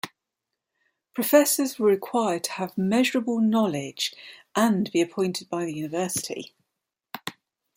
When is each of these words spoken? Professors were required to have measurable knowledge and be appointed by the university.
Professors 1.13 1.77
were 1.77 1.85
required 1.89 2.43
to 2.45 2.51
have 2.53 2.75
measurable 2.75 3.39
knowledge 3.39 4.15
and 4.55 4.91
be 4.91 4.99
appointed 4.99 5.47
by 5.47 5.63
the 5.63 5.75
university. 5.75 6.55